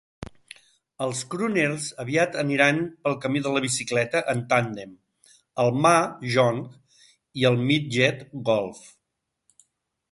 Els 1.05 1.19
crooners 1.33 1.89
aviat 2.03 2.37
aniran 2.43 2.79
pel 3.05 3.17
camí 3.25 3.43
de 3.49 3.51
la 3.57 3.61
bicicleta 3.67 4.23
en 4.35 4.43
tàndem, 4.55 4.97
el 5.65 5.71
mah 5.85 6.01
jongg 6.39 6.75
i 7.43 7.49
el 7.53 7.65
midget 7.71 8.27
golf. 8.53 8.85